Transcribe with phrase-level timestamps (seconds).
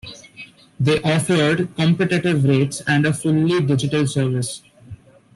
[0.79, 4.63] They offered competitive rates and a fully digital service.